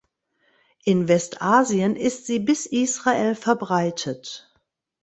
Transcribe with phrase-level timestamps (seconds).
[0.83, 4.51] In Westasien ist sie bis Israel verbreitet.